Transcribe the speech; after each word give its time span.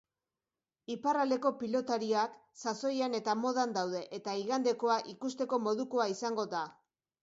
Iparraldeko 0.93 1.51
pilotariak 1.59 2.41
sasoian 2.65 3.21
eta 3.21 3.37
modan 3.45 3.79
daude 3.79 4.05
eta 4.21 4.37
igandekoa 4.45 5.01
ikusteko 5.17 5.65
modukoa 5.71 6.13
izango 6.21 6.53
da. 6.59 6.69